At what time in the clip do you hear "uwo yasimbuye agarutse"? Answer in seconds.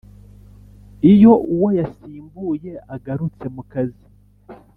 1.53-3.45